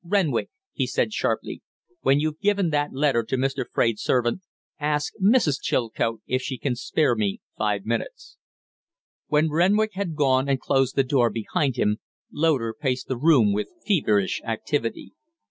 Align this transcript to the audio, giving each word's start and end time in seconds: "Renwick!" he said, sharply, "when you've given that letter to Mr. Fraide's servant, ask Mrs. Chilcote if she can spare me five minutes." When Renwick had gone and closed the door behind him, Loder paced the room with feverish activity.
"Renwick!" 0.03 0.49
he 0.73 0.87
said, 0.87 1.13
sharply, 1.13 1.61
"when 1.99 2.19
you've 2.19 2.39
given 2.39 2.71
that 2.71 2.91
letter 2.91 3.21
to 3.23 3.37
Mr. 3.37 3.65
Fraide's 3.71 4.01
servant, 4.01 4.41
ask 4.79 5.13
Mrs. 5.21 5.59
Chilcote 5.61 6.21
if 6.25 6.41
she 6.41 6.57
can 6.57 6.75
spare 6.75 7.13
me 7.15 7.39
five 7.55 7.85
minutes." 7.85 8.35
When 9.27 9.51
Renwick 9.51 9.93
had 9.93 10.15
gone 10.15 10.49
and 10.49 10.59
closed 10.59 10.95
the 10.95 11.03
door 11.03 11.29
behind 11.29 11.75
him, 11.75 11.97
Loder 12.31 12.73
paced 12.73 13.09
the 13.09 13.15
room 13.15 13.53
with 13.53 13.69
feverish 13.85 14.41
activity. 14.43 15.13